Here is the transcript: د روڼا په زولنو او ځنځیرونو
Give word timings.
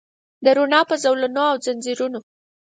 د 0.43 0.45
روڼا 0.57 0.81
په 0.89 0.95
زولنو 1.03 1.43
او 1.51 1.57
ځنځیرونو 1.65 2.19